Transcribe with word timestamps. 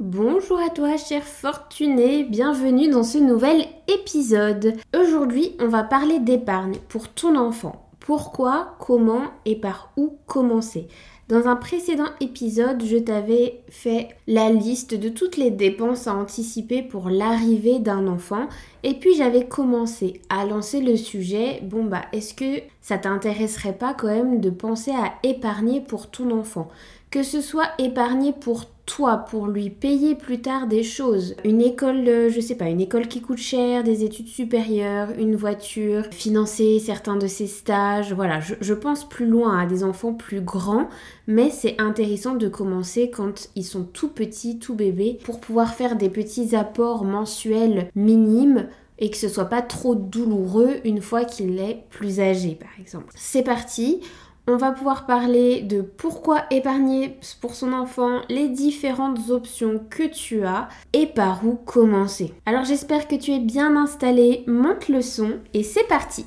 Bonjour 0.00 0.58
à 0.58 0.70
toi, 0.70 0.96
cher 0.96 1.22
fortuné, 1.22 2.24
bienvenue 2.24 2.88
dans 2.88 3.04
ce 3.04 3.16
nouvel 3.16 3.64
épisode. 3.86 4.72
Aujourd'hui, 4.92 5.52
on 5.60 5.68
va 5.68 5.84
parler 5.84 6.18
d'épargne 6.18 6.78
pour 6.88 7.10
ton 7.10 7.36
enfant. 7.36 7.88
Pourquoi, 8.00 8.74
comment 8.80 9.22
et 9.44 9.54
par 9.54 9.92
où 9.96 10.18
commencer? 10.26 10.88
Dans 11.28 11.46
un 11.46 11.54
précédent 11.54 12.08
épisode, 12.20 12.84
je 12.84 12.96
t'avais 12.96 13.62
fait 13.70 14.08
la 14.26 14.50
liste 14.50 14.94
de 14.94 15.08
toutes 15.08 15.36
les 15.36 15.52
dépenses 15.52 16.08
à 16.08 16.14
anticiper 16.14 16.82
pour 16.82 17.08
l'arrivée 17.08 17.78
d'un 17.78 18.08
enfant. 18.08 18.48
Et 18.82 18.94
puis 18.94 19.14
j'avais 19.14 19.46
commencé 19.46 20.20
à 20.28 20.44
lancer 20.44 20.80
le 20.80 20.96
sujet, 20.96 21.60
bon 21.62 21.84
bah 21.84 22.02
est-ce 22.12 22.34
que 22.34 22.62
ça 22.82 22.98
t'intéresserait 22.98 23.78
pas 23.78 23.94
quand 23.94 24.08
même 24.08 24.40
de 24.40 24.50
penser 24.50 24.90
à 24.90 25.14
épargner 25.22 25.80
pour 25.80 26.10
ton 26.10 26.32
enfant? 26.32 26.68
Que 27.14 27.22
ce 27.22 27.40
soit 27.40 27.68
épargner 27.78 28.32
pour 28.32 28.64
toi 28.86 29.18
pour 29.18 29.46
lui 29.46 29.70
payer 29.70 30.16
plus 30.16 30.40
tard 30.40 30.66
des 30.66 30.82
choses, 30.82 31.36
une 31.44 31.60
école, 31.60 32.08
euh, 32.08 32.28
je 32.28 32.40
sais 32.40 32.56
pas, 32.56 32.64
une 32.68 32.80
école 32.80 33.06
qui 33.06 33.20
coûte 33.20 33.38
cher, 33.38 33.84
des 33.84 34.02
études 34.02 34.26
supérieures, 34.26 35.10
une 35.16 35.36
voiture, 35.36 36.06
financer 36.10 36.80
certains 36.80 37.14
de 37.14 37.28
ses 37.28 37.46
stages, 37.46 38.12
voilà, 38.12 38.40
je, 38.40 38.74
pense 38.74 39.08
plus 39.08 39.26
loin 39.26 39.60
à 39.60 39.64
des 39.64 39.84
enfants 39.84 40.12
plus 40.12 40.40
grands, 40.40 40.88
mais 41.28 41.50
c'est 41.50 41.80
intéressant 41.80 42.34
de 42.34 42.48
commencer 42.48 43.10
quand 43.10 43.48
ils 43.54 43.62
sont 43.62 43.84
tout 43.84 44.08
petits, 44.08 44.58
tout 44.58 44.74
bébés, 44.74 45.20
pour 45.22 45.38
pouvoir 45.38 45.72
faire 45.72 45.94
des 45.94 46.10
petits 46.10 46.56
apports 46.56 47.04
mensuels 47.04 47.90
minimes 47.94 48.66
et 48.98 49.08
que 49.08 49.16
ce 49.16 49.28
soit 49.28 49.44
pas 49.44 49.62
trop 49.62 49.94
douloureux 49.94 50.78
une 50.84 51.00
fois 51.00 51.24
qu'il 51.24 51.60
est 51.60 51.84
plus 51.90 52.18
âgé 52.18 52.58
par 52.60 52.70
exemple. 52.80 53.12
C'est 53.14 53.44
parti, 53.44 54.00
on 54.46 54.56
va 54.56 54.72
pouvoir 54.72 55.06
parler 55.06 55.62
de 55.62 55.80
pourquoi 55.80 56.42
épargner 56.50 57.18
pour 57.40 57.54
son 57.54 57.72
enfant, 57.72 58.20
les 58.28 58.48
différentes 58.48 59.30
options 59.30 59.80
que 59.88 60.04
tu 60.04 60.44
as 60.44 60.68
et 60.92 61.06
par 61.06 61.46
où 61.46 61.54
commencer. 61.54 62.34
Alors 62.44 62.64
j'espère 62.64 63.08
que 63.08 63.14
tu 63.14 63.32
es 63.32 63.38
bien 63.38 63.76
installé, 63.76 64.44
monte 64.46 64.88
le 64.88 65.00
son 65.00 65.38
et 65.54 65.62
c'est 65.62 65.88
parti 65.88 66.26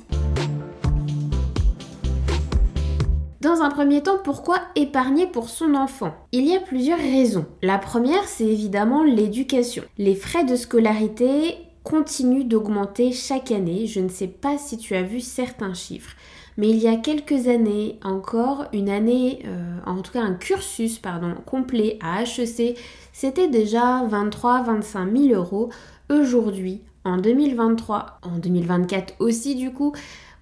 Dans 3.40 3.62
un 3.62 3.70
premier 3.70 4.02
temps, 4.02 4.18
pourquoi 4.24 4.58
épargner 4.74 5.28
pour 5.28 5.48
son 5.48 5.74
enfant? 5.74 6.12
Il 6.32 6.44
y 6.44 6.56
a 6.56 6.60
plusieurs 6.60 6.98
raisons. 6.98 7.46
La 7.62 7.78
première, 7.78 8.24
c'est 8.24 8.46
évidemment 8.46 9.04
l'éducation. 9.04 9.84
Les 9.96 10.16
frais 10.16 10.42
de 10.42 10.56
scolarité 10.56 11.67
continuent 11.88 12.44
d'augmenter 12.44 13.12
chaque 13.12 13.50
année. 13.50 13.86
Je 13.86 14.00
ne 14.00 14.10
sais 14.10 14.28
pas 14.28 14.58
si 14.58 14.76
tu 14.76 14.94
as 14.94 15.02
vu 15.02 15.20
certains 15.20 15.72
chiffres. 15.72 16.14
Mais 16.58 16.68
il 16.68 16.76
y 16.76 16.88
a 16.88 16.96
quelques 16.96 17.48
années 17.48 17.98
encore, 18.04 18.66
une 18.72 18.90
année, 18.90 19.42
euh, 19.46 19.78
en 19.86 20.02
tout 20.02 20.12
cas 20.12 20.20
un 20.20 20.34
cursus 20.34 20.98
pardon, 20.98 21.34
complet 21.46 21.98
à 22.02 22.24
HEC, 22.24 22.76
c'était 23.12 23.48
déjà 23.48 24.04
23-25 24.06 25.28
000 25.28 25.40
euros. 25.40 25.70
Aujourd'hui, 26.10 26.82
en 27.04 27.16
2023, 27.16 28.18
en 28.22 28.38
2024 28.38 29.14
aussi 29.20 29.54
du 29.54 29.72
coup, 29.72 29.94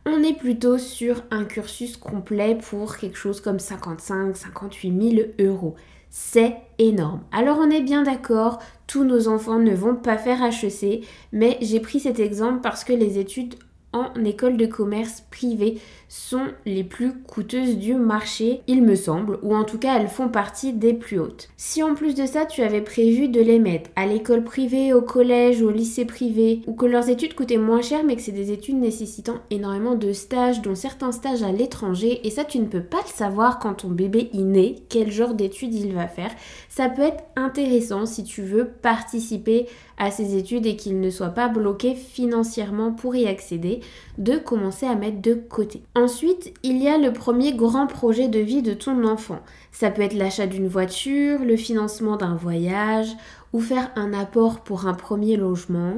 on 0.06 0.22
est 0.22 0.36
plutôt 0.36 0.78
sur 0.78 1.22
un 1.30 1.44
cursus 1.44 1.96
complet 1.96 2.56
pour 2.56 2.96
quelque 2.96 3.18
chose 3.18 3.40
comme 3.40 3.58
55-58 3.58 5.16
000 5.16 5.28
euros. 5.40 5.76
C'est 6.18 6.56
énorme. 6.78 7.20
Alors 7.30 7.58
on 7.60 7.68
est 7.68 7.82
bien 7.82 8.02
d'accord, 8.02 8.58
tous 8.86 9.04
nos 9.04 9.28
enfants 9.28 9.58
ne 9.58 9.74
vont 9.74 9.94
pas 9.94 10.16
faire 10.16 10.42
HEC, 10.42 11.04
mais 11.30 11.58
j'ai 11.60 11.78
pris 11.78 12.00
cet 12.00 12.20
exemple 12.20 12.62
parce 12.62 12.84
que 12.84 12.94
les 12.94 13.18
études 13.18 13.56
en 13.96 14.24
école 14.24 14.56
de 14.56 14.66
commerce 14.66 15.22
privée 15.30 15.78
sont 16.08 16.46
les 16.64 16.84
plus 16.84 17.12
coûteuses 17.12 17.78
du 17.78 17.94
marché, 17.94 18.60
il 18.66 18.82
me 18.82 18.94
semble, 18.94 19.38
ou 19.42 19.56
en 19.56 19.64
tout 19.64 19.78
cas 19.78 19.98
elles 19.98 20.08
font 20.08 20.28
partie 20.28 20.72
des 20.72 20.94
plus 20.94 21.18
hautes. 21.18 21.48
Si 21.56 21.82
en 21.82 21.94
plus 21.94 22.14
de 22.14 22.26
ça 22.26 22.46
tu 22.46 22.62
avais 22.62 22.80
prévu 22.80 23.28
de 23.28 23.40
les 23.40 23.58
mettre 23.58 23.90
à 23.96 24.06
l'école 24.06 24.44
privée, 24.44 24.92
au 24.92 25.02
collège, 25.02 25.62
au 25.62 25.70
lycée 25.70 26.04
privé, 26.04 26.62
ou 26.66 26.74
que 26.74 26.86
leurs 26.86 27.08
études 27.08 27.34
coûtaient 27.34 27.56
moins 27.56 27.82
cher 27.82 28.04
mais 28.04 28.14
que 28.14 28.22
c'est 28.22 28.32
des 28.32 28.52
études 28.52 28.76
nécessitant 28.76 29.38
énormément 29.50 29.96
de 29.96 30.12
stages, 30.12 30.62
dont 30.62 30.74
certains 30.74 31.12
stages 31.12 31.42
à 31.42 31.50
l'étranger, 31.50 32.20
et 32.24 32.30
ça 32.30 32.44
tu 32.44 32.58
ne 32.60 32.66
peux 32.66 32.82
pas 32.82 33.02
le 33.04 33.12
savoir 33.12 33.58
quand 33.58 33.74
ton 33.74 33.88
bébé 33.88 34.30
est 34.32 34.38
né, 34.38 34.76
quel 34.88 35.10
genre 35.10 35.34
d'études 35.34 35.74
il 35.74 35.92
va 35.92 36.06
faire, 36.06 36.30
ça 36.68 36.88
peut 36.88 37.02
être 37.02 37.24
intéressant 37.34 38.06
si 38.06 38.22
tu 38.22 38.42
veux 38.42 38.66
participer 38.66 39.66
à 39.98 40.10
ces 40.10 40.36
études 40.36 40.66
et 40.66 40.76
qu'il 40.76 41.00
ne 41.00 41.10
soit 41.10 41.30
pas 41.30 41.48
bloqué 41.48 41.94
financièrement 41.94 42.92
pour 42.92 43.16
y 43.16 43.26
accéder, 43.26 43.80
de 44.18 44.36
commencer 44.36 44.86
à 44.86 44.94
mettre 44.94 45.20
de 45.20 45.34
côté. 45.34 45.82
Ensuite, 45.94 46.52
il 46.62 46.82
y 46.82 46.88
a 46.88 46.98
le 46.98 47.12
premier 47.12 47.54
grand 47.54 47.86
projet 47.86 48.28
de 48.28 48.38
vie 48.38 48.62
de 48.62 48.74
ton 48.74 49.04
enfant. 49.04 49.40
Ça 49.72 49.90
peut 49.90 50.02
être 50.02 50.14
l'achat 50.14 50.46
d'une 50.46 50.68
voiture, 50.68 51.40
le 51.40 51.56
financement 51.56 52.16
d'un 52.16 52.36
voyage 52.36 53.08
ou 53.52 53.60
faire 53.60 53.90
un 53.96 54.12
apport 54.12 54.60
pour 54.60 54.86
un 54.86 54.94
premier 54.94 55.36
logement. 55.36 55.94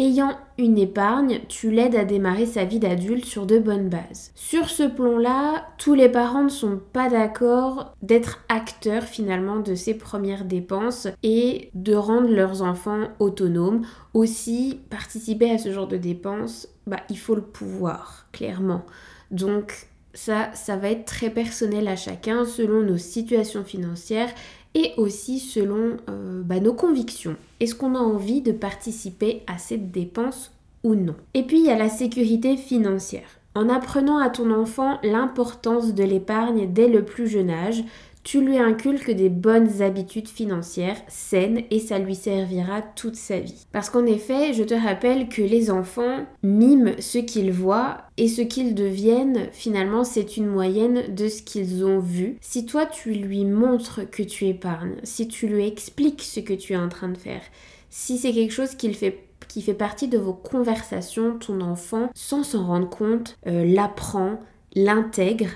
Ayant 0.00 0.38
une 0.58 0.78
épargne, 0.78 1.40
tu 1.48 1.72
l'aides 1.72 1.96
à 1.96 2.04
démarrer 2.04 2.46
sa 2.46 2.64
vie 2.64 2.78
d'adulte 2.78 3.24
sur 3.24 3.46
de 3.46 3.58
bonnes 3.58 3.88
bases. 3.88 4.30
Sur 4.36 4.70
ce 4.70 4.84
plan-là, 4.84 5.66
tous 5.76 5.94
les 5.94 6.08
parents 6.08 6.44
ne 6.44 6.48
sont 6.48 6.80
pas 6.92 7.10
d'accord 7.10 7.96
d'être 8.00 8.38
acteurs 8.48 9.02
finalement 9.02 9.58
de 9.58 9.74
ces 9.74 9.94
premières 9.94 10.44
dépenses 10.44 11.08
et 11.24 11.70
de 11.74 11.96
rendre 11.96 12.28
leurs 12.30 12.62
enfants 12.62 13.08
autonomes. 13.18 13.82
Aussi, 14.14 14.78
participer 14.88 15.50
à 15.50 15.58
ce 15.58 15.72
genre 15.72 15.88
de 15.88 15.96
dépenses, 15.96 16.68
bah, 16.86 17.00
il 17.10 17.18
faut 17.18 17.34
le 17.34 17.42
pouvoir, 17.42 18.28
clairement. 18.30 18.86
Donc 19.32 19.88
ça, 20.14 20.50
ça 20.54 20.76
va 20.76 20.90
être 20.90 21.04
très 21.04 21.30
personnel 21.30 21.86
à 21.88 21.96
chacun 21.96 22.44
selon 22.44 22.82
nos 22.82 22.98
situations 22.98 23.64
financières 23.64 24.30
et 24.78 24.94
aussi 24.96 25.40
selon 25.40 25.96
euh, 26.08 26.42
bah, 26.44 26.60
nos 26.60 26.72
convictions. 26.72 27.34
Est-ce 27.58 27.74
qu'on 27.74 27.96
a 27.96 27.98
envie 27.98 28.42
de 28.42 28.52
participer 28.52 29.42
à 29.48 29.58
cette 29.58 29.90
dépense 29.90 30.52
ou 30.84 30.94
non? 30.94 31.16
Et 31.34 31.42
puis 31.42 31.58
il 31.58 31.66
y 31.66 31.70
a 31.70 31.76
la 31.76 31.88
sécurité 31.88 32.56
financière. 32.56 33.26
En 33.56 33.68
apprenant 33.68 34.18
à 34.18 34.30
ton 34.30 34.52
enfant 34.52 35.00
l'importance 35.02 35.92
de 35.92 36.04
l'épargne 36.04 36.72
dès 36.72 36.86
le 36.86 37.04
plus 37.04 37.26
jeune 37.26 37.50
âge, 37.50 37.82
tu 38.28 38.42
lui 38.42 38.58
inculques 38.58 39.10
des 39.10 39.30
bonnes 39.30 39.80
habitudes 39.80 40.28
financières 40.28 41.00
saines 41.08 41.62
et 41.70 41.78
ça 41.78 41.98
lui 41.98 42.14
servira 42.14 42.82
toute 42.82 43.16
sa 43.16 43.40
vie. 43.40 43.64
Parce 43.72 43.88
qu'en 43.88 44.04
effet, 44.04 44.52
je 44.52 44.64
te 44.64 44.74
rappelle 44.74 45.30
que 45.30 45.40
les 45.40 45.70
enfants 45.70 46.26
miment 46.42 46.92
ce 46.98 47.16
qu'ils 47.16 47.52
voient 47.52 48.02
et 48.18 48.28
ce 48.28 48.42
qu'ils 48.42 48.74
deviennent, 48.74 49.48
finalement, 49.52 50.04
c'est 50.04 50.36
une 50.36 50.46
moyenne 50.46 51.14
de 51.14 51.26
ce 51.26 51.40
qu'ils 51.40 51.86
ont 51.86 52.00
vu. 52.00 52.36
Si 52.42 52.66
toi, 52.66 52.84
tu 52.84 53.12
lui 53.12 53.46
montres 53.46 54.02
que 54.10 54.22
tu 54.22 54.44
épargnes, 54.44 54.96
si 55.04 55.26
tu 55.26 55.46
lui 55.46 55.66
expliques 55.66 56.20
ce 56.20 56.40
que 56.40 56.52
tu 56.52 56.74
es 56.74 56.76
en 56.76 56.90
train 56.90 57.08
de 57.08 57.16
faire, 57.16 57.40
si 57.88 58.18
c'est 58.18 58.32
quelque 58.32 58.52
chose 58.52 58.76
fait 58.92 59.24
qui 59.48 59.62
fait 59.62 59.72
partie 59.72 60.08
de 60.08 60.18
vos 60.18 60.34
conversations, 60.34 61.38
ton 61.38 61.62
enfant, 61.62 62.10
sans 62.14 62.42
s'en 62.42 62.66
rendre 62.66 62.90
compte, 62.90 63.38
euh, 63.46 63.64
l'apprend, 63.64 64.38
l'intègre 64.74 65.48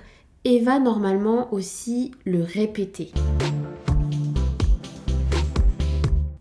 et 0.44 0.60
va 0.60 0.78
normalement 0.78 1.53
aussi 1.53 2.12
le 2.25 2.42
répéter. 2.42 3.12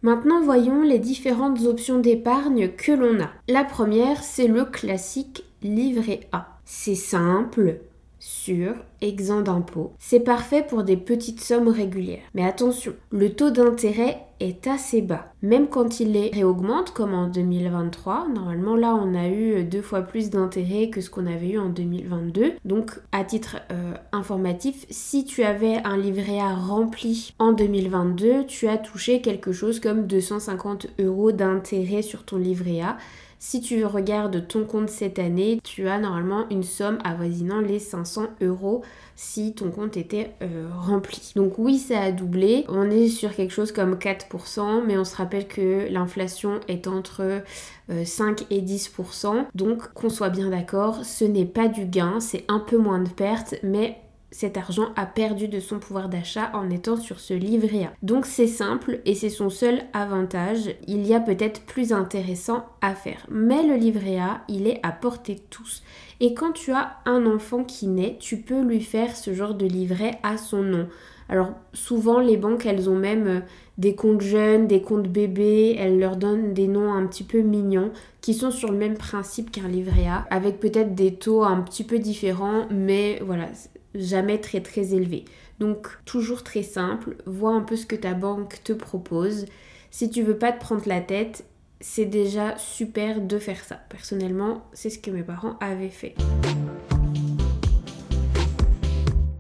Maintenant, 0.02 0.42
voyons 0.42 0.82
les 0.82 0.98
différentes 0.98 1.62
options 1.62 2.00
d'épargne 2.00 2.70
que 2.70 2.92
l'on 2.92 3.22
a. 3.22 3.30
La 3.48 3.64
première, 3.64 4.24
c'est 4.24 4.48
le 4.48 4.66
classique 4.66 5.44
livret 5.62 6.22
A. 6.32 6.58
C'est 6.66 6.96
simple, 6.96 7.82
sûr, 8.22 8.76
exempt 9.02 9.42
d'impôt. 9.42 9.94
C'est 9.98 10.20
parfait 10.20 10.64
pour 10.68 10.84
des 10.84 10.96
petites 10.96 11.42
sommes 11.42 11.68
régulières. 11.68 12.22
Mais 12.36 12.46
attention, 12.46 12.94
le 13.12 13.34
taux 13.34 13.50
d'intérêt 13.50 14.20
est 14.40 14.68
assez 14.68 15.02
bas. 15.02 15.34
Même 15.42 15.68
quand 15.68 16.00
il 16.00 16.12
les 16.14 16.30
réaugmente, 16.30 16.92
comme 16.92 17.16
en 17.16 17.28
2023, 17.28 18.28
normalement 18.34 18.76
là 18.76 18.96
on 18.96 19.16
a 19.16 19.28
eu 19.28 19.64
deux 19.64 19.82
fois 19.82 20.02
plus 20.02 20.30
d'intérêt 20.30 20.90
que 20.90 21.02
ce 21.02 21.10
qu'on 21.10 21.26
avait 21.26 21.50
eu 21.50 21.60
en 21.60 21.70
2022. 21.70 22.54
Donc 22.64 23.00
à 23.12 23.24
titre 23.24 23.58
euh, 23.72 23.94
informatif, 24.12 24.86
si 24.92 25.26
tu 25.26 25.44
avais 25.44 25.78
un 25.84 25.98
livret 25.98 26.40
A 26.40 26.54
rempli 26.54 27.34
en 27.40 27.54
2022, 27.54 28.46
tu 28.46 28.68
as 28.68 28.78
touché 28.78 29.22
quelque 29.22 29.52
chose 29.52 29.80
comme 29.80 30.06
250 30.06 30.88
euros 31.00 31.32
d'intérêt 31.32 32.04
sur 32.04 32.24
ton 32.24 32.38
livret 32.38 32.82
A 32.82 32.98
Si 33.44 33.60
tu 33.60 33.84
regardes 33.86 34.48
ton 34.48 34.66
compte 34.66 34.92
cette 34.92 35.18
année, 35.18 35.60
tu 35.64 35.88
as 35.88 35.98
normalement 35.98 36.46
une 36.52 36.62
somme 36.62 37.00
avoisinant 37.04 37.60
les 37.60 37.80
500 37.80 38.28
euros 38.40 38.84
si 39.16 39.56
ton 39.56 39.72
compte 39.72 39.98
était 39.98 40.36
euh, 40.44 40.70
rempli. 40.72 41.32
Donc 41.36 41.58
oui, 41.58 41.80
ça 41.80 42.02
a 42.02 42.12
doublé. 42.12 42.66
On 42.70 42.92
est 42.92 43.08
sur 43.08 43.34
quelque 43.36 43.50
chose 43.50 43.72
comme 43.72 43.96
4%, 43.96 44.84
mais 44.86 44.96
on 44.96 45.04
se 45.04 45.16
rappelle 45.16 45.48
que 45.48 45.88
l'inflation 45.90 46.60
est 46.68 46.86
entre 46.86 47.42
5 47.90 48.42
euh, 48.44 48.46
et 48.52 48.62
10%. 48.62 49.46
Donc 49.56 49.92
qu'on 49.94 50.10
soit 50.10 50.30
bien 50.30 50.52
d'accord, 50.52 51.04
ce 51.04 51.26
n'est 51.26 51.46
pas 51.46 51.68
du 51.68 51.86
gain, 51.86 52.20
c'est 52.20 52.46
un 52.48 52.60
peu 52.60 52.78
moins 52.78 53.00
de 53.00 53.10
pertes, 53.10 53.56
mais 53.64 53.98
cet 54.32 54.56
argent 54.56 54.88
a 54.96 55.06
perdu 55.06 55.48
de 55.50 55.60
son 55.60 55.80
pouvoir 55.80 56.08
d'achat 56.08 56.52
en 56.54 56.70
étant 56.70 56.96
sur 56.96 57.20
ce 57.20 57.34
livret 57.34 57.84
A. 57.84 57.94
Donc 58.02 58.26
c'est 58.26 58.48
simple 58.48 59.02
et 59.06 59.14
c'est 59.14 59.30
son 59.30 59.50
seul 59.50 59.82
avantage. 59.94 60.74
Il 60.88 61.06
y 61.06 61.14
a 61.14 61.20
peut-être 61.20 61.62
plus 61.66 61.92
intéressant 61.92 62.66
à 62.82 62.96
faire. 62.96 63.28
Mais 63.30 63.62
le 63.64 63.76
livret 63.76 64.20
A, 64.20 64.42
il 64.48 64.68
est 64.68 64.80
à 64.84 64.92
portée 64.92 65.36
de 65.36 65.42
tous. 65.50 65.84
Et 66.22 66.34
quand 66.34 66.54
tu 66.54 66.72
as 66.72 66.98
un 67.06 67.26
enfant 67.26 67.64
qui 67.64 67.88
naît, 67.88 68.18
tu 68.20 68.38
peux 68.38 68.62
lui 68.62 68.82
faire 68.82 69.16
ce 69.18 69.34
genre 69.34 69.54
de 69.54 69.66
livret 69.66 70.18
à 70.24 70.38
son 70.38 70.64
nom. 70.64 70.88
Alors 71.28 71.52
souvent 71.74 72.20
les 72.20 72.36
banques 72.36 72.66
elles 72.66 72.90
ont 72.90 72.96
même 72.96 73.28
euh, 73.28 73.40
des 73.78 73.96
comptes 73.96 74.22
jeunes, 74.22 74.68
des 74.68 74.82
comptes 74.82 75.08
bébés, 75.08 75.78
elles 75.80 75.98
leur 75.98 76.18
donnent 76.18 76.54
des 76.54 76.68
noms 76.68 76.94
un 76.94 77.08
petit 77.08 77.24
peu 77.24 77.40
mignons 77.40 77.92
qui 78.20 78.34
sont 78.34 78.52
sur 78.52 78.70
le 78.70 78.78
même 78.78 78.98
principe 78.98 79.50
qu'un 79.50 79.70
livret 79.70 80.08
A 80.08 80.28
avec 80.30 80.60
peut-être 80.60 80.94
des 80.94 81.16
taux 81.16 81.44
un 81.44 81.62
petit 81.62 81.86
peu 81.86 82.00
différents 82.00 82.68
mais 82.70 83.22
voilà 83.26 83.48
jamais 83.96 84.40
très 84.40 84.62
très 84.62 84.94
élevé. 84.94 85.26
Donc 85.60 85.88
toujours 86.06 86.44
très 86.44 86.64
simple, 86.64 87.16
vois 87.26 87.54
un 87.54 87.62
peu 87.62 87.76
ce 87.76 87.86
que 87.86 87.96
ta 87.96 88.14
banque 88.14 88.64
te 88.64 88.74
propose. 88.74 89.46
Si 89.92 90.10
tu 90.10 90.24
veux 90.24 90.38
pas 90.38 90.52
te 90.52 90.60
prendre 90.60 90.88
la 90.88 91.02
tête, 91.02 91.46
c'est 91.80 92.06
déjà 92.06 92.58
super 92.58 93.22
de 93.22 93.38
faire 93.40 93.64
ça. 93.64 93.80
Personnellement, 93.90 94.64
c'est 94.74 94.90
ce 94.90 95.00
que 95.00 95.12
mes 95.12 95.24
parents 95.24 95.58
avaient 95.60 95.90
fait. 95.90 96.16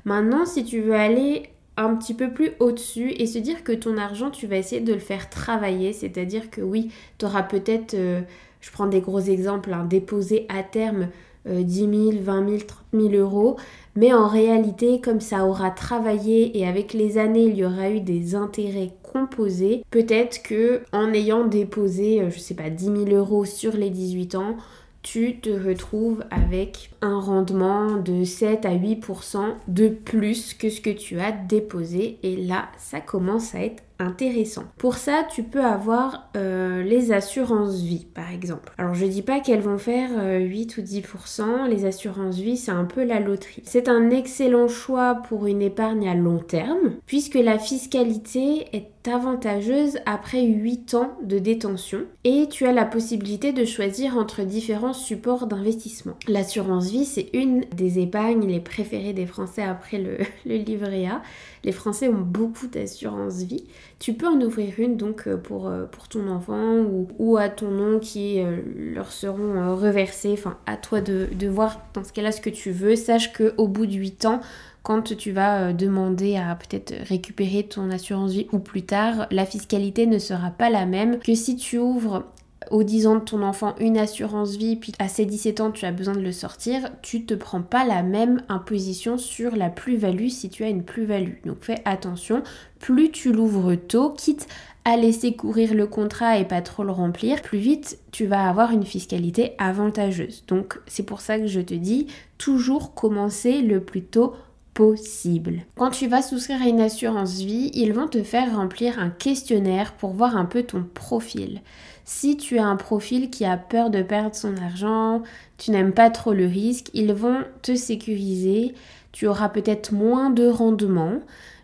Maintenant, 0.05 0.45
si 0.45 0.63
tu 0.65 0.81
veux 0.81 0.95
aller 0.95 1.49
un 1.77 1.95
petit 1.95 2.13
peu 2.13 2.31
plus 2.31 2.51
au-dessus 2.59 3.11
et 3.11 3.27
se 3.27 3.37
dire 3.37 3.63
que 3.63 3.71
ton 3.71 3.97
argent, 3.97 4.29
tu 4.29 4.47
vas 4.47 4.57
essayer 4.57 4.81
de 4.81 4.93
le 4.93 4.99
faire 4.99 5.29
travailler, 5.29 5.93
c'est-à-dire 5.93 6.49
que 6.49 6.61
oui, 6.61 6.91
tu 7.17 7.25
auras 7.25 7.43
peut-être, 7.43 7.93
euh, 7.93 8.21
je 8.59 8.71
prends 8.71 8.87
des 8.87 9.01
gros 9.01 9.21
exemples, 9.21 9.71
hein, 9.71 9.85
déposé 9.85 10.45
à 10.49 10.63
terme 10.63 11.07
10 11.45 11.79
000, 11.79 11.89
20 12.21 12.49
000, 12.49 12.61
30 12.67 12.85
000 12.93 13.13
euros. 13.13 13.57
Mais 13.95 14.13
en 14.13 14.27
réalité, 14.27 15.01
comme 15.01 15.21
ça 15.21 15.45
aura 15.45 15.71
travaillé 15.71 16.57
et 16.57 16.67
avec 16.67 16.93
les 16.93 17.17
années, 17.17 17.45
il 17.45 17.55
y 17.55 17.65
aura 17.65 17.89
eu 17.89 17.99
des 17.99 18.35
intérêts 18.35 18.91
composés, 19.03 19.83
peut-être 19.91 20.41
que 20.43 20.81
en 20.93 21.11
ayant 21.13 21.45
déposé, 21.45 22.21
euh, 22.21 22.29
je 22.29 22.39
sais 22.39 22.53
pas, 22.53 22.69
10 22.69 22.85
000 22.85 22.97
euros 23.09 23.43
sur 23.43 23.73
les 23.73 23.89
18 23.89 24.35
ans, 24.35 24.55
tu 25.01 25.39
te 25.39 25.49
retrouves 25.49 26.23
avec 26.29 26.91
un 27.01 27.19
rendement 27.19 27.97
de 27.97 28.23
7 28.23 28.65
à 28.65 28.75
8% 28.75 29.55
de 29.67 29.87
plus 29.87 30.53
que 30.53 30.69
ce 30.69 30.79
que 30.79 30.91
tu 30.91 31.19
as 31.19 31.31
déposé. 31.31 32.19
Et 32.23 32.35
là, 32.35 32.69
ça 32.77 33.01
commence 33.01 33.55
à 33.55 33.63
être 33.63 33.81
intéressant. 34.01 34.63
Pour 34.77 34.95
ça, 34.95 35.25
tu 35.33 35.43
peux 35.43 35.63
avoir 35.63 36.29
euh, 36.35 36.83
les 36.83 37.11
assurances 37.11 37.81
vie, 37.81 38.05
par 38.13 38.31
exemple. 38.31 38.73
Alors, 38.77 38.93
je 38.93 39.05
dis 39.05 39.21
pas 39.21 39.39
qu'elles 39.39 39.61
vont 39.61 39.77
faire 39.77 40.09
8 40.11 40.75
euh, 40.77 40.81
ou 40.81 40.85
10%. 40.85 41.69
Les 41.69 41.85
assurances 41.85 42.37
vie, 42.37 42.57
c'est 42.57 42.71
un 42.71 42.85
peu 42.85 43.03
la 43.03 43.19
loterie. 43.19 43.61
C'est 43.65 43.87
un 43.87 44.09
excellent 44.09 44.67
choix 44.67 45.15
pour 45.27 45.47
une 45.47 45.61
épargne 45.61 46.07
à 46.07 46.15
long 46.15 46.39
terme, 46.39 46.95
puisque 47.05 47.35
la 47.35 47.59
fiscalité 47.59 48.67
est 48.73 48.91
avantageuse 49.07 49.97
après 50.05 50.43
8 50.43 50.93
ans 50.93 51.17
de 51.23 51.39
détention 51.39 52.01
et 52.23 52.47
tu 52.49 52.65
as 52.67 52.71
la 52.71 52.85
possibilité 52.85 53.51
de 53.51 53.65
choisir 53.65 54.17
entre 54.17 54.43
différents 54.43 54.93
supports 54.93 55.47
d'investissement. 55.47 56.15
L'assurance 56.27 56.91
vie, 56.91 57.05
c'est 57.05 57.29
une 57.33 57.61
des 57.75 57.99
épargnes 57.99 58.47
les 58.47 58.59
préférées 58.59 59.13
des 59.13 59.25
Français 59.25 59.63
après 59.63 59.97
le, 59.97 60.17
le 60.45 60.55
livret 60.55 61.07
A. 61.07 61.21
Les 61.63 61.71
Français 61.71 62.07
ont 62.07 62.21
beaucoup 62.21 62.67
d'assurance 62.67 63.43
vie. 63.43 63.65
Tu 63.99 64.13
peux 64.13 64.27
en 64.27 64.41
ouvrir 64.41 64.79
une 64.79 64.97
donc 64.97 65.27
euh, 65.27 65.37
pour, 65.37 65.67
euh, 65.67 65.85
pour 65.85 66.07
ton 66.07 66.27
enfant 66.27 66.77
ou, 66.77 67.07
ou 67.19 67.37
à 67.37 67.49
ton 67.49 67.69
nom 67.69 67.99
qui 67.99 68.39
euh, 68.39 68.57
leur 68.75 69.11
seront 69.11 69.75
reversés. 69.75 70.31
Enfin, 70.33 70.57
à 70.65 70.77
toi 70.77 71.01
de, 71.01 71.27
de 71.31 71.47
voir 71.47 71.81
dans 71.93 72.03
ce 72.03 72.13
cas-là 72.13 72.31
ce 72.31 72.41
que 72.41 72.49
tu 72.49 72.71
veux. 72.71 72.95
Sache 72.95 73.31
qu'au 73.33 73.67
bout 73.67 73.85
de 73.85 73.93
8 73.93 74.25
ans, 74.25 74.41
quand 74.81 75.15
tu 75.15 75.31
vas 75.31 75.73
demander 75.73 76.37
à 76.37 76.55
peut-être 76.55 76.95
récupérer 77.07 77.63
ton 77.63 77.91
assurance 77.91 78.31
vie 78.31 78.47
ou 78.51 78.57
plus 78.57 78.81
tard, 78.81 79.27
la 79.29 79.45
fiscalité 79.45 80.07
ne 80.07 80.17
sera 80.17 80.49
pas 80.49 80.71
la 80.71 80.87
même 80.87 81.19
que 81.19 81.35
si 81.35 81.55
tu 81.55 81.77
ouvres 81.77 82.25
aux 82.71 82.83
10 82.83 83.07
ans 83.07 83.15
de 83.15 83.21
ton 83.21 83.43
enfant 83.43 83.75
une 83.79 83.97
assurance 83.97 84.55
vie, 84.55 84.75
puis 84.75 84.93
à 84.99 85.07
ses 85.07 85.25
17 85.25 85.59
ans 85.61 85.71
tu 85.71 85.85
as 85.85 85.91
besoin 85.91 86.15
de 86.15 86.21
le 86.21 86.31
sortir, 86.31 86.89
tu 87.01 87.25
te 87.25 87.33
prends 87.33 87.61
pas 87.61 87.85
la 87.85 88.01
même 88.01 88.41
imposition 88.49 89.17
sur 89.17 89.55
la 89.55 89.69
plus-value 89.69 90.29
si 90.29 90.49
tu 90.49 90.63
as 90.63 90.69
une 90.69 90.83
plus-value. 90.83 91.45
Donc 91.45 91.57
fais 91.61 91.81
attention, 91.85 92.43
plus 92.79 93.11
tu 93.11 93.31
l'ouvres 93.31 93.75
tôt, 93.75 94.11
quitte 94.11 94.47
à 94.83 94.97
laisser 94.97 95.35
courir 95.35 95.73
le 95.75 95.85
contrat 95.85 96.39
et 96.39 96.45
pas 96.45 96.61
trop 96.61 96.83
le 96.83 96.91
remplir, 96.91 97.41
plus 97.41 97.59
vite 97.59 97.99
tu 98.11 98.25
vas 98.25 98.49
avoir 98.49 98.71
une 98.71 98.85
fiscalité 98.85 99.53
avantageuse. 99.59 100.43
Donc 100.47 100.79
c'est 100.87 101.03
pour 101.03 101.21
ça 101.21 101.37
que 101.37 101.47
je 101.47 101.61
te 101.61 101.73
dis 101.73 102.07
toujours 102.37 102.95
commencer 102.95 103.61
le 103.61 103.81
plus 103.81 104.03
tôt 104.03 104.33
possible. 104.73 105.63
Quand 105.75 105.91
tu 105.91 106.07
vas 106.07 106.21
souscrire 106.21 106.61
à 106.61 106.67
une 106.67 106.79
assurance 106.79 107.41
vie, 107.41 107.71
ils 107.73 107.93
vont 107.93 108.07
te 108.07 108.23
faire 108.23 108.55
remplir 108.55 108.99
un 108.99 109.09
questionnaire 109.09 109.93
pour 109.93 110.11
voir 110.11 110.37
un 110.37 110.45
peu 110.45 110.63
ton 110.63 110.83
profil. 110.93 111.61
Si 112.05 112.37
tu 112.37 112.57
as 112.57 112.65
un 112.65 112.75
profil 112.75 113.29
qui 113.29 113.45
a 113.45 113.57
peur 113.57 113.89
de 113.89 114.01
perdre 114.01 114.35
son 114.35 114.57
argent, 114.57 115.21
tu 115.57 115.71
n'aimes 115.71 115.93
pas 115.93 116.09
trop 116.09 116.33
le 116.33 116.45
risque, 116.45 116.89
ils 116.93 117.13
vont 117.13 117.43
te 117.61 117.75
sécuriser, 117.75 118.73
tu 119.11 119.27
auras 119.27 119.49
peut-être 119.49 119.93
moins 119.93 120.29
de 120.29 120.47
rendement, 120.47 121.19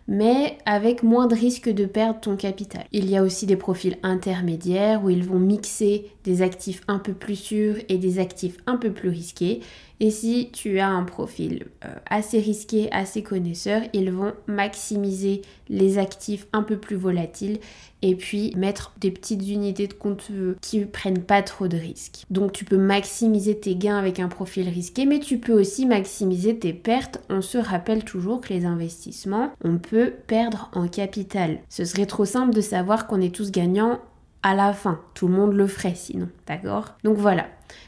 mais 0.08 0.56
avec 0.64 1.02
moins 1.02 1.26
de 1.26 1.34
risque 1.34 1.68
de 1.68 1.84
perdre 1.84 2.20
ton 2.20 2.36
capital. 2.36 2.84
Il 2.92 3.10
y 3.10 3.16
a 3.16 3.22
aussi 3.22 3.44
des 3.44 3.56
profils 3.56 3.98
intermédiaires 4.02 5.04
où 5.04 5.10
ils 5.10 5.22
vont 5.22 5.38
mixer 5.38 6.10
des 6.24 6.40
actifs 6.40 6.80
un 6.88 6.98
peu 6.98 7.12
plus 7.12 7.36
sûrs 7.36 7.76
et 7.90 7.98
des 7.98 8.18
actifs 8.18 8.56
un 8.66 8.78
peu 8.78 8.90
plus 8.90 9.10
risqués. 9.10 9.60
Et 10.00 10.10
si 10.10 10.50
tu 10.52 10.78
as 10.78 10.88
un 10.88 11.02
profil 11.02 11.66
euh, 11.84 11.88
assez 12.08 12.38
risqué, 12.38 12.90
assez 12.92 13.22
connaisseur, 13.22 13.82
ils 13.92 14.10
vont 14.12 14.32
maximiser 14.46 15.42
les 15.68 15.98
actifs 15.98 16.46
un 16.52 16.62
peu 16.62 16.76
plus 16.76 16.96
volatiles 16.96 17.58
et 18.00 18.14
puis 18.14 18.52
mettre 18.56 18.92
des 19.00 19.10
petites 19.10 19.48
unités 19.48 19.88
de 19.88 19.92
compte 19.92 20.30
qui 20.60 20.84
prennent 20.84 21.22
pas 21.22 21.42
trop 21.42 21.66
de 21.66 21.76
risques. 21.76 22.24
Donc 22.30 22.52
tu 22.52 22.64
peux 22.64 22.78
maximiser 22.78 23.58
tes 23.58 23.74
gains 23.74 23.98
avec 23.98 24.20
un 24.20 24.28
profil 24.28 24.68
risqué, 24.68 25.04
mais 25.04 25.18
tu 25.18 25.38
peux 25.38 25.58
aussi 25.58 25.84
maximiser 25.84 26.56
tes 26.56 26.72
pertes. 26.72 27.20
On 27.28 27.42
se 27.42 27.58
rappelle 27.58 28.04
toujours 28.04 28.40
que 28.40 28.52
les 28.52 28.64
investissements, 28.64 29.50
on 29.64 29.78
peut 29.78 30.12
perdre 30.26 30.70
en 30.74 30.86
capital. 30.86 31.58
Ce 31.68 31.84
serait 31.84 32.06
trop 32.06 32.24
simple 32.24 32.54
de 32.54 32.60
savoir 32.60 33.08
qu'on 33.08 33.20
est 33.20 33.34
tous 33.34 33.50
gagnants 33.50 33.98
à 34.42 34.54
la 34.54 34.72
fin. 34.72 35.00
Tout 35.14 35.28
le 35.28 35.34
monde 35.34 35.52
le 35.52 35.66
ferait 35.66 35.94
sinon, 35.94 36.28
d'accord? 36.46 36.94
Donc 37.04 37.16
voilà. 37.16 37.46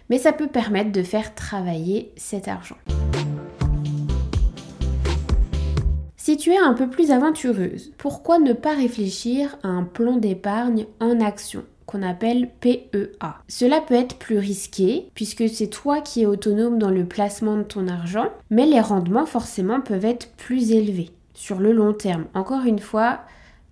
Mais 0.09 0.19
ça 0.19 0.33
peut 0.33 0.49
permettre 0.49 0.93
de 0.93 1.03
faire 1.03 1.35
travailler 1.35 2.13
cet 2.17 2.49
argent. 2.49 2.77
Si 6.17 6.37
tu 6.37 6.51
es 6.51 6.59
un 6.59 6.75
peu 6.75 6.89
plus 6.89 7.11
aventureuse, 7.11 7.93
pourquoi 7.99 8.39
ne 8.39 8.53
pas 8.53 8.75
réfléchir 8.75 9.57
à 9.63 9.69
un 9.69 9.85
plan 9.85 10.17
d'épargne 10.17 10.87
en 11.01 11.21
action 11.21 11.65
qu'on 11.87 12.03
appelle 12.03 12.51
PEA. 12.61 13.35
Cela 13.49 13.81
peut 13.81 13.95
être 13.95 14.17
plus 14.17 14.39
risqué 14.39 15.11
puisque 15.15 15.49
c'est 15.49 15.67
toi 15.67 16.01
qui 16.01 16.23
es 16.23 16.27
autonome 16.27 16.79
dans 16.79 16.91
le 16.91 17.05
placement 17.05 17.57
de 17.57 17.65
ton 17.65 17.89
argent, 17.89 18.29
mais 18.49 18.65
les 18.65 18.81
rendements 18.81 19.27
forcément 19.27 19.81
peuvent 19.81 20.05
être 20.05 20.31
plus 20.37 20.71
élevés 20.71 21.11
sur 21.35 21.59
le 21.59 21.73
long 21.73 21.93
terme. 21.93 22.27
Encore 22.35 22.65
une 22.65 22.79
fois, 22.79 23.21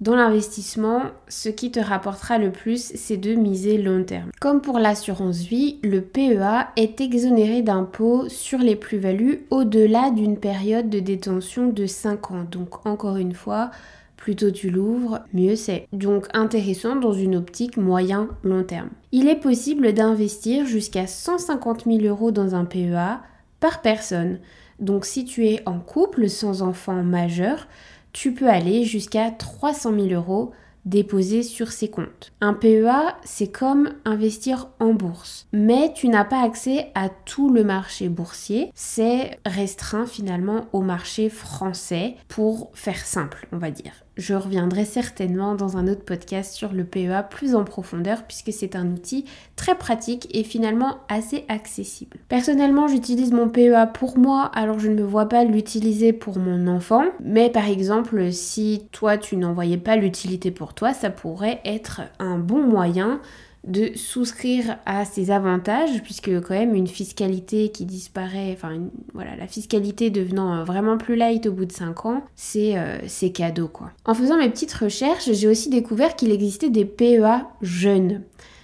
dans 0.00 0.14
l'investissement, 0.14 1.02
ce 1.26 1.48
qui 1.48 1.72
te 1.72 1.80
rapportera 1.80 2.38
le 2.38 2.52
plus, 2.52 2.92
c'est 2.94 3.16
de 3.16 3.34
miser 3.34 3.78
long 3.78 4.04
terme. 4.04 4.30
Comme 4.40 4.60
pour 4.60 4.78
l'assurance 4.78 5.38
vie, 5.38 5.80
le 5.82 6.02
PEA 6.02 6.68
est 6.76 7.00
exonéré 7.00 7.62
d'impôts 7.62 8.28
sur 8.28 8.60
les 8.60 8.76
plus-values 8.76 9.46
au-delà 9.50 10.10
d'une 10.10 10.38
période 10.38 10.88
de 10.88 11.00
détention 11.00 11.68
de 11.68 11.86
5 11.86 12.30
ans. 12.30 12.44
Donc 12.48 12.86
encore 12.86 13.16
une 13.16 13.34
fois, 13.34 13.72
plus 14.16 14.36
tôt 14.36 14.52
tu 14.52 14.70
l'ouvres, 14.70 15.20
mieux 15.32 15.56
c'est. 15.56 15.88
Donc 15.92 16.28
intéressant 16.32 16.94
dans 16.94 17.12
une 17.12 17.34
optique 17.34 17.76
moyen-long 17.76 18.62
terme. 18.62 18.90
Il 19.10 19.28
est 19.28 19.40
possible 19.40 19.94
d'investir 19.94 20.64
jusqu'à 20.64 21.08
150 21.08 21.86
000 21.86 22.02
euros 22.02 22.30
dans 22.30 22.54
un 22.54 22.64
PEA 22.64 23.20
par 23.58 23.82
personne. 23.82 24.38
Donc 24.78 25.06
si 25.06 25.24
tu 25.24 25.48
es 25.48 25.60
en 25.66 25.80
couple 25.80 26.28
sans 26.28 26.62
enfant 26.62 27.02
majeur, 27.02 27.66
tu 28.12 28.32
peux 28.32 28.48
aller 28.48 28.84
jusqu'à 28.84 29.30
300 29.30 29.92
000 29.94 30.06
euros 30.08 30.52
déposés 30.84 31.42
sur 31.42 31.70
ces 31.70 31.88
comptes. 31.88 32.32
Un 32.40 32.54
PEA, 32.54 33.16
c'est 33.24 33.52
comme 33.52 33.90
investir 34.04 34.68
en 34.80 34.94
bourse, 34.94 35.46
mais 35.52 35.92
tu 35.94 36.08
n'as 36.08 36.24
pas 36.24 36.42
accès 36.42 36.90
à 36.94 37.08
tout 37.08 37.52
le 37.52 37.62
marché 37.64 38.08
boursier, 38.08 38.70
c'est 38.74 39.38
restreint 39.44 40.06
finalement 40.06 40.66
au 40.72 40.80
marché 40.80 41.28
français 41.28 42.16
pour 42.28 42.70
faire 42.74 43.04
simple, 43.04 43.46
on 43.52 43.58
va 43.58 43.70
dire. 43.70 43.92
Je 44.18 44.34
reviendrai 44.34 44.84
certainement 44.84 45.54
dans 45.54 45.76
un 45.76 45.86
autre 45.86 46.04
podcast 46.04 46.52
sur 46.52 46.72
le 46.72 46.84
PEA 46.84 47.22
plus 47.30 47.54
en 47.54 47.64
profondeur 47.64 48.24
puisque 48.24 48.52
c'est 48.52 48.74
un 48.74 48.88
outil 48.88 49.24
très 49.54 49.76
pratique 49.76 50.28
et 50.36 50.42
finalement 50.42 50.98
assez 51.08 51.44
accessible. 51.48 52.18
Personnellement, 52.28 52.88
j'utilise 52.88 53.32
mon 53.32 53.48
PEA 53.48 53.86
pour 53.94 54.18
moi, 54.18 54.50
alors 54.54 54.80
je 54.80 54.88
ne 54.88 54.96
me 54.96 55.04
vois 55.04 55.28
pas 55.28 55.44
l'utiliser 55.44 56.12
pour 56.12 56.38
mon 56.38 56.66
enfant, 56.66 57.04
mais 57.20 57.48
par 57.48 57.68
exemple, 57.68 58.32
si 58.32 58.82
toi 58.90 59.16
tu 59.16 59.36
n'en 59.36 59.52
voyais 59.52 59.78
pas 59.78 59.96
l'utilité 59.96 60.50
pour 60.50 60.74
toi, 60.74 60.92
ça 60.92 61.10
pourrait 61.10 61.60
être 61.64 62.02
un 62.18 62.38
bon 62.38 62.62
moyen 62.62 63.20
de 63.68 63.96
souscrire 63.96 64.78
à 64.86 65.04
ces 65.04 65.30
avantages, 65.30 66.02
puisque 66.02 66.40
quand 66.40 66.54
même 66.54 66.74
une 66.74 66.86
fiscalité 66.86 67.68
qui 67.68 67.84
disparaît, 67.84 68.52
enfin 68.52 68.78
voilà, 69.14 69.36
la 69.36 69.46
fiscalité 69.46 70.10
devenant 70.10 70.56
euh, 70.56 70.64
vraiment 70.64 70.96
plus 70.96 71.16
light 71.16 71.46
au 71.46 71.52
bout 71.52 71.66
de 71.66 71.72
5 71.72 72.06
ans, 72.06 72.24
euh, 72.56 72.98
c'est 73.06 73.30
cadeau 73.30 73.68
quoi. 73.68 73.90
En 74.04 74.14
faisant 74.14 74.38
mes 74.38 74.48
petites 74.48 74.72
recherches, 74.72 75.30
j'ai 75.32 75.48
aussi 75.48 75.68
découvert 75.68 76.16
qu'il 76.16 76.32
existait 76.32 76.70
des 76.70 76.84
PEA 76.84 77.46
jeunes. 77.60 78.22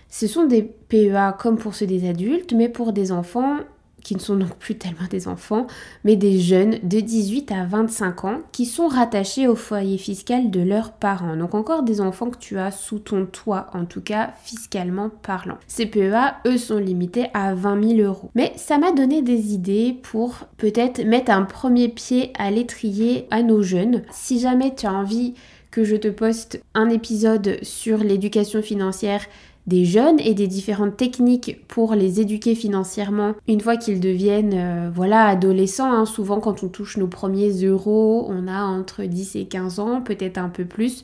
Ce 0.08 0.26
sont 0.26 0.44
des 0.44 0.62
PEA 0.62 1.34
comme 1.38 1.58
pour 1.58 1.74
ceux 1.74 1.86
des 1.86 2.08
adultes, 2.08 2.52
mais 2.52 2.68
pour 2.68 2.92
des 2.92 3.12
enfants 3.12 3.58
qui 4.04 4.14
ne 4.14 4.20
sont 4.20 4.36
donc 4.36 4.54
plus 4.56 4.76
tellement 4.76 5.08
des 5.10 5.26
enfants, 5.26 5.66
mais 6.04 6.14
des 6.14 6.38
jeunes 6.38 6.78
de 6.84 7.00
18 7.00 7.50
à 7.50 7.64
25 7.64 8.24
ans 8.24 8.38
qui 8.52 8.66
sont 8.66 8.86
rattachés 8.86 9.48
au 9.48 9.56
foyer 9.56 9.98
fiscal 9.98 10.50
de 10.50 10.60
leurs 10.60 10.92
parents. 10.92 11.36
Donc 11.36 11.54
encore 11.54 11.82
des 11.82 12.00
enfants 12.00 12.30
que 12.30 12.38
tu 12.38 12.58
as 12.58 12.70
sous 12.70 13.00
ton 13.00 13.26
toit, 13.26 13.68
en 13.72 13.86
tout 13.86 14.02
cas 14.02 14.34
fiscalement 14.44 15.10
parlant. 15.22 15.58
Ces 15.66 15.86
PEA, 15.86 16.36
eux, 16.46 16.58
sont 16.58 16.78
limités 16.78 17.26
à 17.34 17.54
20 17.54 17.96
000 17.96 18.00
euros. 18.00 18.30
Mais 18.36 18.52
ça 18.56 18.78
m'a 18.78 18.92
donné 18.92 19.22
des 19.22 19.54
idées 19.54 19.98
pour 20.02 20.36
peut-être 20.58 21.04
mettre 21.04 21.32
un 21.32 21.42
premier 21.42 21.88
pied 21.88 22.32
à 22.38 22.50
l'étrier 22.50 23.26
à 23.30 23.42
nos 23.42 23.62
jeunes. 23.62 24.02
Si 24.12 24.38
jamais 24.38 24.74
tu 24.74 24.86
as 24.86 24.92
envie 24.92 25.34
que 25.70 25.82
je 25.82 25.96
te 25.96 26.06
poste 26.06 26.62
un 26.74 26.88
épisode 26.88 27.58
sur 27.62 27.98
l'éducation 27.98 28.62
financière 28.62 29.26
des 29.66 29.84
jeunes 29.84 30.20
et 30.20 30.34
des 30.34 30.46
différentes 30.46 30.96
techniques 30.96 31.64
pour 31.68 31.94
les 31.94 32.20
éduquer 32.20 32.54
financièrement 32.54 33.34
une 33.48 33.60
fois 33.60 33.76
qu'ils 33.76 34.00
deviennent 34.00 34.54
euh, 34.54 34.90
voilà 34.94 35.26
adolescents. 35.26 35.92
Hein. 35.92 36.04
Souvent 36.04 36.40
quand 36.40 36.62
on 36.62 36.68
touche 36.68 36.96
nos 36.96 37.06
premiers 37.06 37.64
euros, 37.64 38.26
on 38.28 38.46
a 38.46 38.62
entre 38.62 39.04
10 39.04 39.36
et 39.36 39.44
15 39.46 39.78
ans, 39.80 40.02
peut-être 40.02 40.38
un 40.38 40.48
peu 40.48 40.64
plus. 40.64 41.02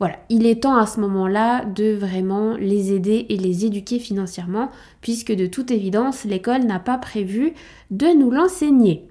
Voilà, 0.00 0.16
il 0.30 0.46
est 0.46 0.62
temps 0.62 0.76
à 0.76 0.86
ce 0.86 0.98
moment-là 1.00 1.66
de 1.66 1.92
vraiment 1.92 2.56
les 2.56 2.94
aider 2.94 3.26
et 3.28 3.36
les 3.36 3.66
éduquer 3.66 3.98
financièrement, 3.98 4.70
puisque 5.02 5.32
de 5.32 5.44
toute 5.44 5.70
évidence, 5.70 6.24
l'école 6.24 6.64
n'a 6.64 6.78
pas 6.78 6.96
prévu 6.96 7.52
de 7.90 8.06
nous 8.06 8.30
l'enseigner. 8.30 9.06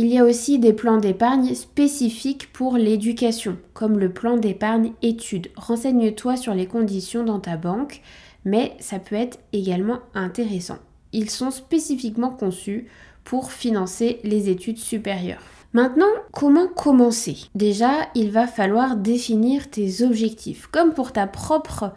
Il 0.00 0.06
y 0.06 0.18
a 0.18 0.24
aussi 0.24 0.60
des 0.60 0.72
plans 0.72 0.98
d'épargne 0.98 1.56
spécifiques 1.56 2.52
pour 2.52 2.76
l'éducation, 2.76 3.58
comme 3.74 3.98
le 3.98 4.12
plan 4.12 4.36
d'épargne 4.36 4.92
études. 5.02 5.48
Renseigne-toi 5.56 6.36
sur 6.36 6.54
les 6.54 6.66
conditions 6.66 7.24
dans 7.24 7.40
ta 7.40 7.56
banque, 7.56 8.00
mais 8.44 8.76
ça 8.78 9.00
peut 9.00 9.16
être 9.16 9.40
également 9.52 9.98
intéressant. 10.14 10.78
Ils 11.12 11.30
sont 11.30 11.50
spécifiquement 11.50 12.30
conçus 12.30 12.86
pour 13.24 13.50
financer 13.50 14.20
les 14.22 14.48
études 14.48 14.78
supérieures. 14.78 15.42
Maintenant, 15.72 16.06
comment 16.30 16.68
commencer? 16.68 17.36
Déjà, 17.56 17.90
il 18.14 18.30
va 18.30 18.46
falloir 18.46 18.96
définir 18.96 19.68
tes 19.68 20.04
objectifs. 20.04 20.68
Comme 20.68 20.94
pour 20.94 21.10
ta 21.10 21.26
propre 21.26 21.92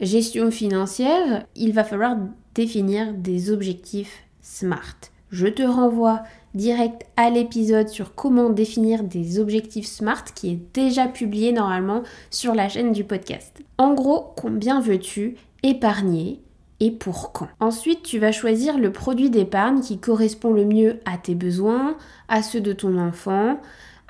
gestion 0.00 0.50
financière, 0.50 1.46
il 1.54 1.72
va 1.72 1.84
falloir 1.84 2.16
définir 2.56 3.14
des 3.14 3.52
objectifs 3.52 4.24
SMART. 4.42 5.13
Je 5.34 5.48
te 5.48 5.64
renvoie 5.64 6.22
direct 6.54 7.06
à 7.16 7.28
l'épisode 7.28 7.88
sur 7.88 8.14
comment 8.14 8.50
définir 8.50 9.02
des 9.02 9.40
objectifs 9.40 9.86
SMART 9.86 10.32
qui 10.32 10.50
est 10.50 10.60
déjà 10.72 11.08
publié 11.08 11.50
normalement 11.50 12.04
sur 12.30 12.54
la 12.54 12.68
chaîne 12.68 12.92
du 12.92 13.02
podcast. 13.02 13.60
En 13.76 13.94
gros, 13.94 14.32
combien 14.36 14.80
veux-tu 14.80 15.34
épargner 15.64 16.40
et 16.78 16.92
pour 16.92 17.32
quand? 17.32 17.48
Ensuite, 17.58 18.04
tu 18.04 18.20
vas 18.20 18.30
choisir 18.30 18.78
le 18.78 18.92
produit 18.92 19.28
d'épargne 19.28 19.80
qui 19.80 19.98
correspond 19.98 20.52
le 20.52 20.64
mieux 20.64 21.00
à 21.04 21.18
tes 21.18 21.34
besoins, 21.34 21.96
à 22.28 22.40
ceux 22.44 22.60
de 22.60 22.72
ton 22.72 22.96
enfant, 22.96 23.58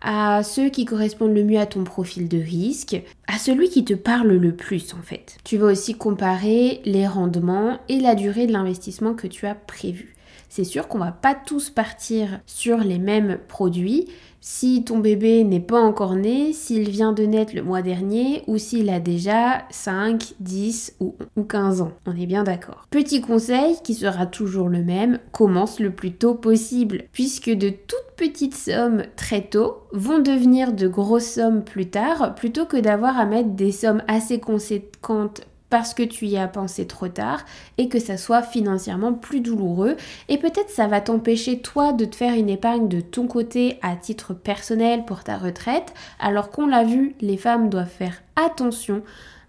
à 0.03 0.43
ceux 0.43 0.69
qui 0.69 0.85
correspondent 0.85 1.35
le 1.35 1.45
mieux 1.45 1.59
à 1.59 1.65
ton 1.65 1.85
profil 1.85 2.29
de 2.29 2.37
risque, 2.37 3.03
à 3.29 3.39
celui 3.39 3.71
qui 3.71 3.87
te 3.87 3.95
parle 3.95 4.35
le 4.35 4.55
plus 4.55 4.93
en 4.93 5.01
fait. 5.01 5.39
Tu 5.43 5.57
vas 5.57 5.69
aussi 5.69 5.95
comparer 5.95 6.83
les 6.85 7.07
rendements 7.07 7.79
et 7.89 7.99
la 7.99 8.15
durée 8.15 8.47
de 8.47 8.53
l'investissement 8.53 9.15
que 9.15 9.27
tu 9.27 9.47
as 9.47 9.55
prévu 9.55 10.14
c'est 10.55 10.63
sûr 10.63 10.87
qu'on 10.87 10.99
va 10.99 11.11
pas 11.11 11.35
tous 11.35 11.69
partir 11.69 12.41
sur 12.47 12.79
les 12.79 13.01
mêmes 13.01 13.39
produits. 13.49 14.07
Si 14.41 14.85
ton 14.85 14.99
bébé 14.99 15.43
n'est 15.43 15.59
pas 15.59 15.81
encore 15.81 16.15
né, 16.15 16.53
s'il 16.53 16.91
vient 16.91 17.13
de 17.13 17.25
naître 17.25 17.57
le 17.57 17.63
mois 17.65 17.83
dernier 17.83 18.45
ou 18.47 18.57
s'il 18.57 18.89
a 18.89 19.01
déjà 19.01 19.65
5, 19.71 20.35
10 20.39 20.95
ou, 21.01 21.17
15 21.49 21.81
ans. 21.81 21.91
On 22.07 22.15
est 22.17 22.27
bien 22.27 22.45
d'accord. 22.45 22.87
Petit 22.91 23.21
conseil 23.21 23.75
qui 23.83 23.95
sera 23.95 24.27
toujours 24.27 24.69
le 24.69 24.85
même, 24.85 25.19
commence 25.33 25.81
le 25.81 25.91
plus 25.91 26.13
tôt 26.13 26.37
possible 26.37 27.03
puisque 27.11 27.51
de 27.51 27.71
toutes 27.71 28.15
petites 28.17 28.55
sommes 28.55 29.03
très 29.17 29.43
tôt 29.43 29.79
vont 29.91 30.21
devenir 30.21 30.73
de 30.73 30.87
grosses 30.87 31.25
sommes 31.25 31.65
plus 31.65 31.91
tard 31.91 32.37
plutôt 32.37 32.65
que 32.65 32.77
d'avoir 32.77 33.19
à 33.19 33.27
mettre 33.27 33.51
des 33.51 33.73
sommes 33.73 34.05
assez 34.07 34.39
conséquentes 34.39 35.41
parce 35.75 35.93
que 35.93 36.05
tu 36.05 36.27
y 36.27 36.37
as 36.37 36.47
pensé 36.47 36.87
trop 36.87 37.09
tard 37.09 37.41
et 37.79 37.89
que 37.89 37.99
ça 37.99 38.17
soit 38.17 38.43
financièrement 38.43 39.13
plus 39.13 39.41
douloureux. 39.41 39.97
Et 40.29 40.39
peut-être 40.39 40.71
ça 40.71 40.87
va 40.87 41.01
t'empêcher 41.01 41.59
toi 41.59 41.93
de 41.93 42.05
te 42.05 42.15
faire 42.15 42.35
une 42.35 42.49
épargne 42.49 42.87
de 42.87 43.01
ton 43.01 43.27
côté 43.27 43.81
à 43.83 43.97
titre 43.97 44.35
personnel 44.35 45.05
pour 45.05 45.25
ta 45.25 45.37
retraite, 45.37 45.93
alors 46.21 46.53
qu'on 46.53 46.69
l'a 46.69 46.85
vu, 46.85 47.17
les 47.21 47.37
femmes 47.37 47.71
doivent 47.71 47.89
faire 47.89 48.23
attention 48.37 49.03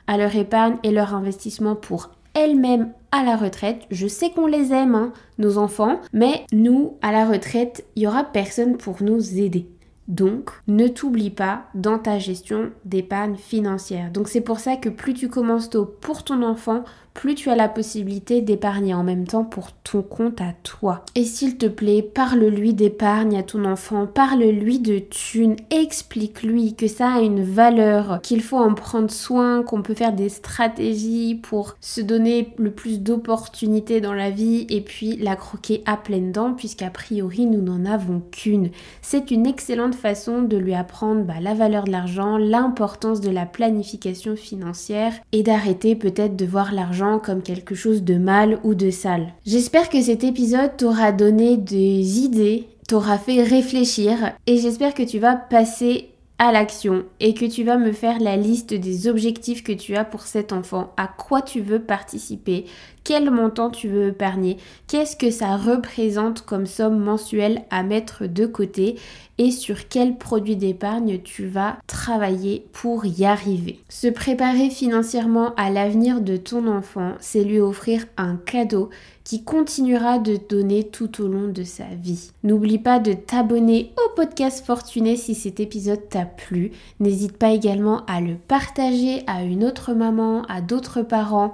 à 0.08 0.18
leur 0.18 0.36
épargne 0.36 0.78
et 0.82 0.90
leur 0.90 1.14
investissement 1.14 1.76
pour 1.76 2.10
elles-mêmes 2.34 2.92
à 3.12 3.24
la 3.24 3.36
retraite. 3.36 3.84
Je 3.92 4.08
sais 4.08 4.32
qu'on 4.32 4.48
les 4.48 4.74
aime, 4.74 4.96
hein, 4.96 5.14
nos 5.38 5.60
enfants, 5.60 6.00
mais 6.12 6.44
nous, 6.52 6.98
à 7.04 7.12
la 7.12 7.28
retraite, 7.28 7.86
il 7.96 8.02
y 8.02 8.08
aura 8.08 8.24
personne 8.24 8.78
pour 8.78 9.04
nous 9.04 9.38
aider. 9.38 9.68
Donc, 10.08 10.52
ne 10.68 10.88
t'oublie 10.88 11.32
pas 11.32 11.64
dans 11.74 11.98
ta 11.98 12.20
gestion 12.20 12.72
d'épargne 12.86 13.36
financière. 13.36 14.12
Donc, 14.12 14.28
c'est 14.28 14.42
pour 14.42 14.60
ça 14.60 14.76
que 14.76 14.90
plus 14.90 15.14
tu 15.14 15.30
commences 15.30 15.70
tôt 15.70 15.86
pour 15.86 16.24
ton 16.24 16.44
enfant, 16.44 16.84
plus 17.16 17.34
tu 17.34 17.50
as 17.50 17.56
la 17.56 17.70
possibilité 17.70 18.42
d'épargner 18.42 18.94
en 18.94 19.04
même 19.04 19.26
temps 19.26 19.46
pour 19.46 19.72
ton 19.72 20.02
compte 20.02 20.42
à 20.42 20.54
toi. 20.64 21.04
Et 21.16 21.24
s'il 21.24 21.58
te 21.58 21.66
plaît, 21.66 22.02
parle-lui 22.04 22.74
d'épargne 22.74 23.38
à 23.38 23.44
ton 23.44 23.64
enfant, 23.64 24.06
parle-lui 24.06 24.80
de 24.80 25.00
thunes, 25.00 25.56
explique-lui 25.72 26.76
que 26.76 26.88
ça 26.88 27.14
a 27.14 27.22
une 27.22 27.42
valeur, 27.42 28.20
qu'il 28.22 28.44
faut 28.44 28.58
en 28.58 28.74
prendre 28.74 29.10
soin, 29.10 29.64
qu'on 29.64 29.82
peut 29.82 29.94
faire 29.94 30.14
des 30.14 30.28
stratégies 30.28 31.40
pour 31.42 31.76
se 31.80 32.02
donner 32.02 32.54
le 32.58 32.72
plus 32.72 33.02
d'opportunités 33.02 34.02
dans 34.02 34.14
la 34.14 34.30
vie 34.30 34.68
et 34.70 34.82
puis 34.82 35.16
la 35.16 35.38
croquer 35.38 35.84
à 35.86 35.96
pleines 35.96 36.34
dents 36.34 36.54
puisqu'a 36.54 36.90
priori 36.90 37.46
nous 37.46 37.62
n'en 37.62 37.86
avons 37.86 38.22
qu'une. 38.32 38.72
C'est 39.02 39.32
une 39.32 39.48
excellente 39.48 39.96
façon 39.96 40.42
de 40.42 40.58
lui 40.58 40.74
apprendre 40.74 41.24
bah, 41.24 41.36
la 41.42 41.54
valeur 41.54 41.86
de 41.86 41.92
l'argent, 41.92 42.38
l'importance 42.38 43.22
de 43.22 43.30
la 43.30 43.46
planification 43.46 44.36
financière 44.36 45.14
et 45.32 45.44
d'arrêter 45.44 45.96
peut-être 45.96 46.36
de 46.36 46.46
voir 46.46 46.74
l'argent 46.74 47.05
comme 47.24 47.42
quelque 47.42 47.76
chose 47.76 48.04
de 48.04 48.16
mal 48.16 48.60
ou 48.64 48.76
de 48.76 48.90
sale. 48.90 49.34
J'espère 49.46 49.90
que 49.90 50.02
cet 50.02 50.24
épisode 50.24 50.78
t'aura 50.78 51.12
donné 51.12 51.58
des 51.58 52.20
idées, 52.20 52.68
t'aura 52.88 53.18
fait 53.18 53.44
réfléchir 53.44 54.34
et 54.48 54.58
j'espère 54.58 54.94
que 54.94 55.04
tu 55.04 55.20
vas 55.20 55.36
passer 55.36 56.10
à 56.38 56.52
l'action 56.52 57.06
et 57.20 57.34
que 57.34 57.46
tu 57.46 57.64
vas 57.64 57.78
me 57.78 57.92
faire 57.92 58.20
la 58.20 58.36
liste 58.36 58.74
des 58.74 59.08
objectifs 59.08 59.64
que 59.64 59.72
tu 59.72 59.96
as 59.96 60.04
pour 60.04 60.24
cet 60.24 60.52
enfant, 60.52 60.94
à 60.98 61.08
quoi 61.08 61.42
tu 61.42 61.62
veux 61.62 61.82
participer, 61.82 62.66
quel 63.06 63.30
montant 63.30 63.70
tu 63.70 63.88
veux 63.88 64.08
épargner, 64.08 64.58
qu'est-ce 64.88 65.16
que 65.16 65.32
ça 65.32 65.56
représente 65.56 66.42
comme 66.42 66.66
somme 66.66 67.00
mensuelle 67.00 67.62
à 67.70 67.84
mettre 67.84 68.26
de 68.26 68.46
côté 68.46 68.98
et 69.38 69.52
sur 69.52 69.88
quel 69.88 70.18
produit 70.18 70.56
d'épargne 70.56 71.20
tu 71.22 71.48
vas 71.48 71.78
travailler 71.88 72.66
pour 72.74 73.06
y 73.06 73.26
arriver. 73.26 73.80
Se 73.90 74.08
préparer 74.08 74.70
financièrement 74.70 75.54
à 75.56 75.70
l'avenir 75.70 76.22
de 76.22 76.38
ton 76.38 76.68
enfant, 76.68 77.14
c'est 77.20 77.44
lui 77.44 77.60
offrir 77.60 78.06
un 78.18 78.38
cadeau 78.38 78.90
qui 79.24 79.44
continuera 79.44 80.20
de 80.20 80.38
donner 80.38 80.84
tout 80.84 81.22
au 81.22 81.28
long 81.28 81.48
de 81.48 81.64
sa 81.64 81.86
vie. 82.00 82.32
N'oublie 82.44 82.78
pas 82.78 83.00
de 83.00 83.14
t'abonner 83.14 83.92
au 83.98 84.16
podcast 84.16 84.64
Fortuné 84.66 85.18
si 85.18 85.34
cet 85.34 85.60
épisode 85.60 86.08
t'a 86.10 86.26
plu. 86.26 86.72
N'hésite 87.00 87.36
pas 87.36 87.50
également 87.50 88.06
à 88.06 88.22
le 88.22 88.36
partager 88.36 89.24
à 89.26 89.44
une 89.44 89.64
autre 89.64 89.94
maman, 89.94 90.44
à 90.44 90.62
d'autres 90.62 91.02
parents 91.02 91.54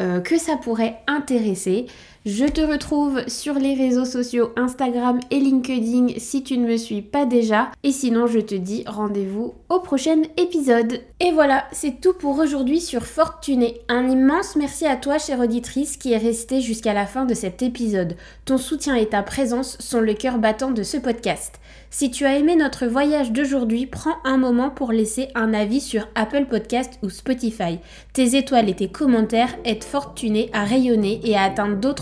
euh, 0.00 0.20
que 0.20 0.38
ça 0.38 0.56
pourrait 0.56 0.96
intéresser. 1.06 1.86
Je 2.26 2.44
te 2.44 2.60
retrouve 2.60 3.26
sur 3.28 3.54
les 3.54 3.72
réseaux 3.72 4.04
sociaux 4.04 4.52
Instagram 4.54 5.20
et 5.30 5.40
LinkedIn 5.40 6.18
si 6.18 6.42
tu 6.42 6.58
ne 6.58 6.68
me 6.68 6.76
suis 6.76 7.00
pas 7.00 7.24
déjà. 7.24 7.70
Et 7.82 7.92
sinon, 7.92 8.26
je 8.26 8.40
te 8.40 8.54
dis 8.54 8.84
rendez-vous 8.86 9.54
au 9.70 9.80
prochain 9.80 10.20
épisode. 10.36 11.00
Et 11.18 11.32
voilà, 11.32 11.64
c'est 11.72 12.02
tout 12.02 12.12
pour 12.12 12.38
aujourd'hui 12.38 12.82
sur 12.82 13.06
Fortuné. 13.06 13.80
Un 13.88 14.06
immense 14.06 14.54
merci 14.54 14.84
à 14.84 14.96
toi, 14.96 15.16
chère 15.16 15.40
auditrice, 15.40 15.96
qui 15.96 16.12
est 16.12 16.18
restée 16.18 16.60
jusqu'à 16.60 16.92
la 16.92 17.06
fin 17.06 17.24
de 17.24 17.32
cet 17.32 17.62
épisode. 17.62 18.16
Ton 18.44 18.58
soutien 18.58 18.96
et 18.96 19.08
ta 19.08 19.22
présence 19.22 19.78
sont 19.80 20.00
le 20.00 20.12
cœur 20.12 20.36
battant 20.36 20.72
de 20.72 20.82
ce 20.82 20.98
podcast. 20.98 21.58
Si 21.92 22.10
tu 22.10 22.24
as 22.24 22.36
aimé 22.36 22.54
notre 22.54 22.86
voyage 22.86 23.32
d'aujourd'hui, 23.32 23.86
prends 23.86 24.16
un 24.24 24.36
moment 24.36 24.70
pour 24.70 24.92
laisser 24.92 25.28
un 25.34 25.52
avis 25.52 25.80
sur 25.80 26.06
Apple 26.14 26.46
Podcast 26.46 26.98
ou 27.02 27.10
Spotify. 27.10 27.78
Tes 28.12 28.36
étoiles 28.36 28.68
et 28.68 28.76
tes 28.76 28.88
commentaires 28.88 29.56
aident 29.64 29.82
Fortuné 29.82 30.50
à 30.52 30.64
rayonner 30.64 31.20
et 31.24 31.36
à 31.36 31.42
atteindre 31.42 31.80